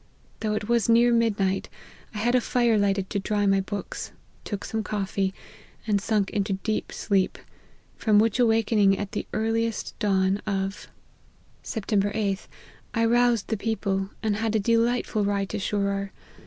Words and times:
Though 0.39 0.55
it 0.55 0.67
was 0.67 0.89
near 0.89 1.13
midnight, 1.13 1.69
I 2.15 2.17
had 2.17 2.33
a 2.33 2.41
fire 2.41 2.75
lighted 2.75 3.07
to 3.11 3.19
dry 3.19 3.45
my 3.45 3.59
books, 3.61 4.11
took 4.43 4.65
some 4.65 4.81
coffee, 4.81 5.31
and 5.85 6.01
sunk 6.01 6.31
into 6.31 6.53
deep 6.53 6.91
sleep; 6.91 7.37
from 7.97 8.17
which 8.17 8.39
awaking 8.39 8.97
at 8.97 9.11
the 9.11 9.27
earliest 9.31 9.93
dawn 9.99 10.37
of" 10.37 10.87
Sept. 11.63 12.01
8th. 12.13 12.47
I 12.95 13.05
roused 13.05 13.49
the 13.49 13.57
people, 13.57 14.09
and 14.23 14.37
had 14.37 14.55
a 14.55 14.59
delightful 14.59 15.23
ride 15.23 15.49
to 15.49 15.59
Shurror. 15.59 16.09